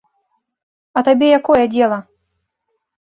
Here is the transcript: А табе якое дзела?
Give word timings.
А 0.97 1.05
табе 1.07 1.27
якое 1.39 1.59
дзела? 1.75 1.99